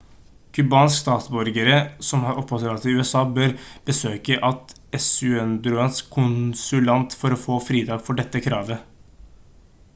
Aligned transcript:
cubanske 0.57 0.99
statsborgere 1.01 1.75
som 2.07 2.23
har 2.27 2.39
oppholdstillatelse 2.43 2.93
i 2.93 3.03
usa 3.03 3.21
bør 3.35 3.53
besøke 3.91 4.39
et 4.49 4.73
ecuadoriansk 4.99 6.09
konsulat 6.17 7.17
for 7.25 7.35
å 7.37 7.41
få 7.47 7.59
fritak 7.69 8.07
for 8.09 8.21
dette 8.23 8.43
kravet 8.47 9.21